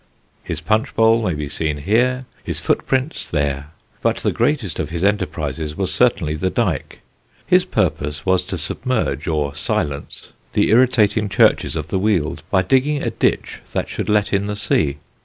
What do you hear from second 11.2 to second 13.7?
churches of the Weald, by digging a ditch